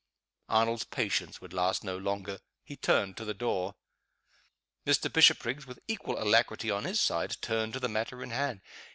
[0.49, 3.75] Arnold's patience would last no longer he turned to the door.
[4.83, 5.13] Mr.
[5.13, 8.61] Bishopriggs, with equal alacrity on his side, turned to the matter in hand.